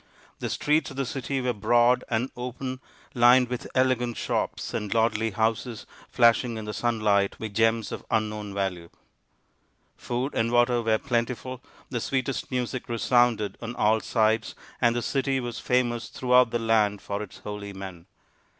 The 0.39 0.49
streets 0.49 0.89
of 0.89 0.97
the 0.97 1.05
city 1.05 1.39
were 1.41 1.53
broad 1.53 2.03
and 2.09 2.31
open, 2.35 2.79
lined 3.13 3.49
with 3.49 3.67
elegant 3.75 4.17
shops 4.17 4.73
and 4.73 4.91
lordly 4.91 5.29
houses 5.29 5.85
flashing 6.09 6.57
in 6.57 6.65
the 6.65 6.73
sun 6.73 7.01
light 7.01 7.39
with 7.39 7.53
gems 7.53 7.91
of 7.91 8.03
unknown 8.09 8.51
value. 8.51 8.89
Food 9.97 10.33
and 10.33 10.51
water 10.51 10.81
were 10.81 10.97
plentiful, 10.97 11.61
the 11.91 12.01
sweetest 12.01 12.49
music 12.49 12.89
resounded 12.89 13.59
on 13.61 13.75
all 13.75 13.99
sides, 13.99 14.55
and 14.81 14.95
the 14.95 15.03
city 15.03 15.39
was 15.39 15.59
famous 15.59 16.07
throughout 16.09 16.49
the 16.49 16.57
land 16.57 16.99
for 16.99 17.21
its 17.21 17.37
holy 17.37 17.71
men. 17.71 18.07